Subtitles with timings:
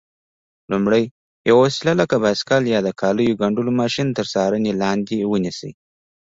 [0.71, 1.03] لومړی:
[1.49, 5.71] یوه وسیله لکه بایسکل یا د کالیو ګنډلو ماشین تر څارنې لاندې ونیسئ.